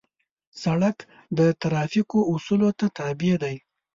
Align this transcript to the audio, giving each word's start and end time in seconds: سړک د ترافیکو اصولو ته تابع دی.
سړک 0.63 0.97
د 1.37 1.39
ترافیکو 1.61 2.19
اصولو 2.33 2.69
ته 2.79 2.85
تابع 2.97 3.33
دی. 3.43 3.55